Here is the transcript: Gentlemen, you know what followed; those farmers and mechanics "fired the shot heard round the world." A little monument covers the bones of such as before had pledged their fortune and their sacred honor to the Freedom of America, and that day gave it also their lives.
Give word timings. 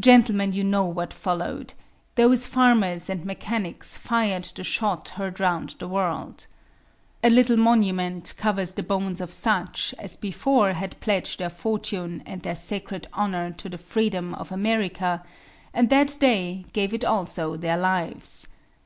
Gentlemen, 0.00 0.54
you 0.54 0.64
know 0.64 0.84
what 0.86 1.12
followed; 1.12 1.74
those 2.14 2.46
farmers 2.46 3.10
and 3.10 3.26
mechanics 3.26 3.94
"fired 3.94 4.44
the 4.44 4.64
shot 4.64 5.10
heard 5.10 5.38
round 5.38 5.74
the 5.78 5.86
world." 5.86 6.46
A 7.22 7.28
little 7.28 7.58
monument 7.58 8.32
covers 8.38 8.72
the 8.72 8.82
bones 8.82 9.20
of 9.20 9.34
such 9.34 9.94
as 9.98 10.16
before 10.16 10.72
had 10.72 10.98
pledged 10.98 11.40
their 11.40 11.50
fortune 11.50 12.22
and 12.24 12.40
their 12.40 12.56
sacred 12.56 13.06
honor 13.12 13.50
to 13.52 13.68
the 13.68 13.76
Freedom 13.76 14.32
of 14.34 14.50
America, 14.50 15.22
and 15.74 15.90
that 15.90 16.16
day 16.18 16.64
gave 16.72 16.94
it 16.94 17.04
also 17.04 17.54
their 17.54 17.76
lives. 17.76 18.48